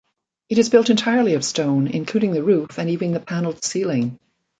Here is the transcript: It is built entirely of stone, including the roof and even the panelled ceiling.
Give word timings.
It 0.49 0.57
is 0.57 0.69
built 0.69 0.89
entirely 0.89 1.35
of 1.35 1.45
stone, 1.45 1.85
including 1.85 2.31
the 2.33 2.41
roof 2.41 2.79
and 2.79 2.89
even 2.89 3.11
the 3.11 3.19
panelled 3.19 3.63
ceiling. 3.63 4.17